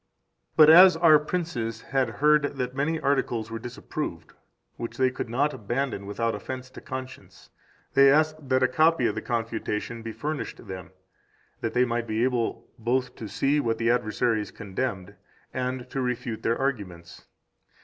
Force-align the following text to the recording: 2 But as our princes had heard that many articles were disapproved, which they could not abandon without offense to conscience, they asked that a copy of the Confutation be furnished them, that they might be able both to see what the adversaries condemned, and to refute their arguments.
2 0.57 0.57
But 0.57 0.69
as 0.71 0.97
our 0.97 1.19
princes 1.19 1.81
had 1.81 2.09
heard 2.09 2.55
that 2.57 2.73
many 2.73 2.99
articles 2.99 3.51
were 3.51 3.59
disapproved, 3.59 4.33
which 4.75 4.97
they 4.97 5.11
could 5.11 5.29
not 5.29 5.53
abandon 5.53 6.07
without 6.07 6.33
offense 6.33 6.71
to 6.71 6.81
conscience, 6.81 7.51
they 7.93 8.09
asked 8.11 8.49
that 8.49 8.63
a 8.63 8.67
copy 8.67 9.05
of 9.05 9.13
the 9.13 9.21
Confutation 9.21 10.01
be 10.01 10.11
furnished 10.11 10.65
them, 10.65 10.89
that 11.59 11.75
they 11.75 11.85
might 11.85 12.07
be 12.07 12.23
able 12.23 12.67
both 12.79 13.15
to 13.17 13.27
see 13.27 13.59
what 13.59 13.77
the 13.77 13.91
adversaries 13.91 14.49
condemned, 14.49 15.13
and 15.53 15.87
to 15.91 16.01
refute 16.01 16.41
their 16.41 16.57
arguments. 16.57 17.27